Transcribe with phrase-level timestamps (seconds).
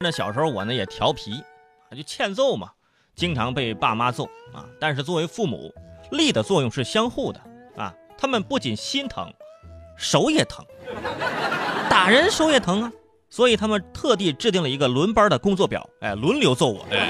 [0.00, 1.42] 那小时候我呢也调皮，
[1.90, 2.70] 就欠揍嘛，
[3.16, 4.64] 经常被爸妈揍啊。
[4.78, 5.74] 但是作为父母，
[6.12, 7.40] 力的作用是相互的
[7.76, 7.92] 啊。
[8.16, 9.28] 他们不仅心疼，
[9.96, 10.64] 手也疼，
[11.90, 12.92] 打人手也疼啊。
[13.28, 17.08] 所以他们特地制定了一个轮班的工作表，哎，轮流揍我，哎，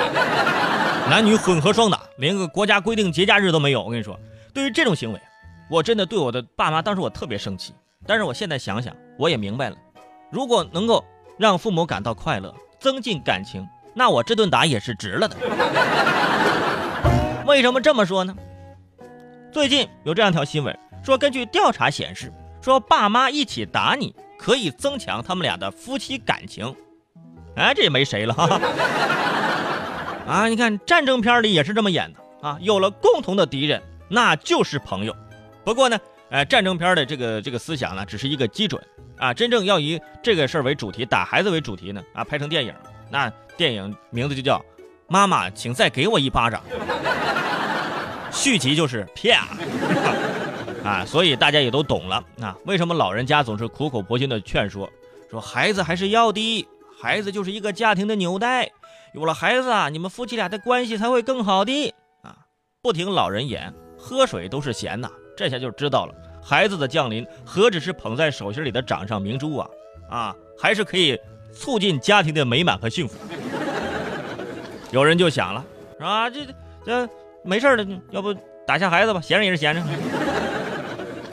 [1.11, 3.83] 男女混合双打，连个国家规定节假日都没有。
[3.83, 4.19] 我跟你说，
[4.55, 5.21] 对于这种行为，
[5.69, 7.75] 我真的对我的爸妈当时我特别生气。
[8.07, 9.77] 但是我现在想想，我也明白了，
[10.31, 11.05] 如果能够
[11.37, 12.55] 让父母感到快乐。
[12.79, 15.37] 增进感情，那我这顿打也是值了的。
[17.47, 18.35] 为什么这么说呢？
[19.51, 26.75] 最近有这样一条新闻，说根据调查显示，说爸妈一起打你可以增强他们俩的夫妻感情。
[27.57, 28.61] 哎，这也没谁了哈。
[30.27, 35.17] 啊，你看战争片里也是这么演的啊，有了共同的敌人，那就是朋友。
[35.65, 35.99] 不过呢，
[36.31, 38.81] 呃，战争片的这个这个思想呢，只是一个基准。
[39.19, 42.75] 啊，真正要以这个事儿为主题，打孩子为主题呢，啊，拍成电影，
[43.11, 44.59] 那电影名字就叫
[45.09, 46.63] 《妈妈，请再给我一巴掌》，
[48.31, 49.49] 续集就是啪，
[50.89, 52.23] 啊，所以大家也都懂了。
[52.41, 54.89] 啊，为什么老人家总是苦口婆心的劝说，
[55.31, 56.67] 说孩子还是要的，
[57.03, 58.71] 孩子就是一个家庭的纽带，
[59.15, 61.93] 有了孩子啊，你们夫妻俩的关系才会更好的。
[62.23, 62.37] 啊，
[62.81, 66.15] 不听老人言，喝水都是咸呐，这下就知道了。
[66.49, 69.69] 孩子的降临何止是捧在手心里的掌上明珠啊，
[70.09, 71.15] 啊，还是可以
[71.53, 73.19] 促进家庭的美满和幸福。
[74.91, 75.63] 有人就想了，
[75.99, 76.31] 是吧？
[76.31, 76.47] 这
[76.87, 77.07] 这
[77.43, 78.33] 没事的，要不
[78.67, 79.21] 打下孩子吧？
[79.21, 79.83] 闲着也是闲着。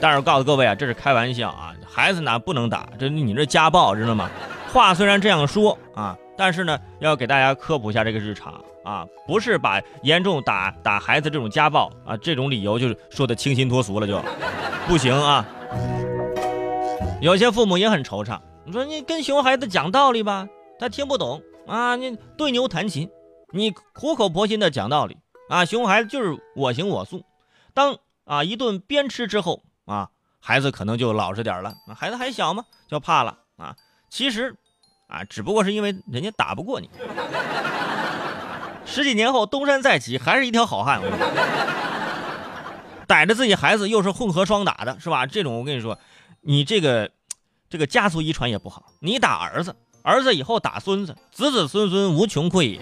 [0.02, 2.90] 但是我告诉各位啊，这是开玩笑啊，孩子哪不能打？
[3.00, 4.30] 这你这家暴知道吗？
[4.74, 8.54] 话虽然这样说啊，但是呢，要给大家科普一下这个日常。
[8.84, 14.22] 啊，不是把严重打打孩子这种家暴啊，这种理由就是说的清新脱俗了，就
[14.88, 15.46] 不行啊。
[17.22, 20.48] 有些父母也很惆怅，你说你跟熊孩子讲道理吧，
[20.80, 23.10] 他听不懂啊，你对牛弹琴，
[23.52, 25.18] 你苦口婆心的讲道理
[25.50, 27.24] 啊，熊孩子就是我行我素。
[27.74, 30.10] 当啊一顿鞭笞之后啊，
[30.40, 33.76] 孩子可能就老实点了，孩子还小嘛，就怕了啊。
[34.10, 34.56] 其实
[35.08, 36.90] 啊，只不过是因为人家打不过你。
[38.86, 41.02] 十几年后东山再起，还是一条好汉。
[43.08, 45.26] 逮着自己孩子又是混合双打的，是吧？
[45.26, 45.98] 这种我跟你说，
[46.42, 47.12] 你这个
[47.70, 48.92] 这个家族遗传也不好。
[49.00, 52.82] 你打儿子，儿子以后打孙子，子子孙孙无穷匮也，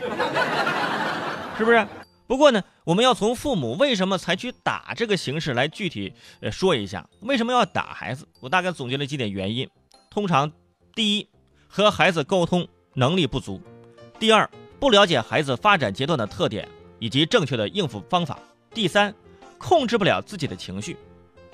[1.57, 1.87] 是不是？
[2.25, 8.27] 不过呢，我们要从父母为什么采取打这个形式来具体呃说一下，为什么要打孩子？
[8.39, 9.69] 我大概总结了几点原因。
[10.09, 10.51] 通常，
[10.95, 11.27] 第一，
[11.67, 13.59] 和孩子沟通能力不足；
[14.19, 14.49] 第二。
[14.79, 16.67] 不了解孩子发展阶段的特点
[16.99, 18.37] 以及正确的应付方法。
[18.73, 19.15] 第三，
[19.63, 20.97] 控制不了自己的情绪。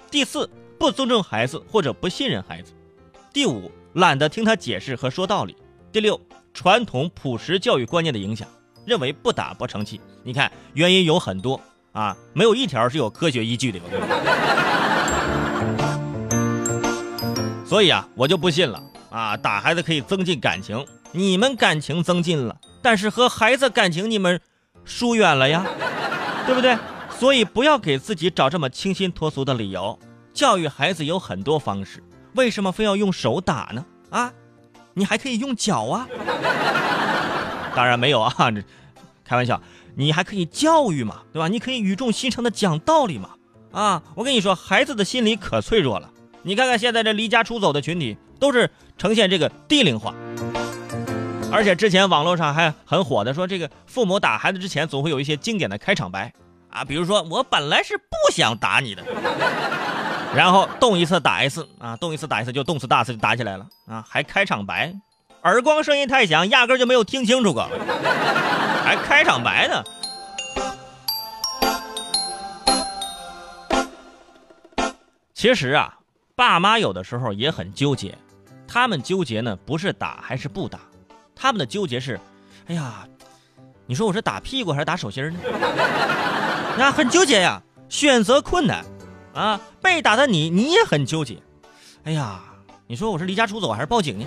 [0.09, 0.49] 第四，
[0.79, 2.73] 不尊重孩子或者不信任孩子。
[3.31, 5.55] 第五，懒得听他解释和说道理。
[5.91, 6.19] 第六，
[6.51, 8.47] 传统朴实教育观念的影响，
[8.83, 10.01] 认为不打不成器。
[10.23, 11.61] 你看，原因有很多
[11.91, 13.79] 啊，没有一条是有科学依据的。
[17.63, 18.81] 所以啊，我就不信了
[19.11, 22.57] 啊，打孩子可以增进感情，你们感情增进了。
[22.81, 24.41] 但是和孩子感情你们
[24.83, 25.63] 疏远了呀，
[26.47, 26.75] 对不对？
[27.19, 29.99] 所以不要给自己找这么清新脱俗的理由。
[30.33, 32.01] 教育孩子有很多方式，
[32.35, 33.85] 为什么非要用手打呢？
[34.09, 34.31] 啊，
[34.93, 36.07] 你还可以用脚啊。
[37.75, 38.63] 当然没有啊，这
[39.25, 39.61] 开玩笑。
[39.95, 41.49] 你还可以教育嘛，对吧？
[41.49, 43.31] 你可以语重心长的讲道理嘛。
[43.73, 46.09] 啊，我跟你说，孩子的心理可脆弱了。
[46.43, 50.15] 你看看现在这离家出走的群体，都是呈现这个低龄化。
[51.51, 56.31] 而且之前网络上还很火的，说这个父母打孩子之前总会有一些经典的开场白
[56.69, 59.03] 啊，比如说我本来是不想打你的，
[60.35, 64.93] 然后动一次打一次啊，动一次打一次就动次打次就打起来了啊，还开场白，
[65.43, 67.67] 耳光声音太响，压根就没有听清楚过，
[68.83, 69.83] 还开场白呢。
[75.33, 75.97] 其实啊，
[76.35, 78.15] 爸妈有的时候也很纠结，
[78.67, 80.79] 他们纠结呢不是打还是不打。
[81.33, 82.19] 他们的纠结是，
[82.67, 83.07] 哎呀，
[83.85, 85.39] 你说我是打屁股还是打手心呢？
[86.77, 88.85] 那很纠结呀，选择困难
[89.33, 89.59] 啊！
[89.81, 91.37] 被打的你，你也很纠结。
[92.03, 92.41] 哎呀，
[92.87, 94.25] 你说我是离家出走还是报警呢？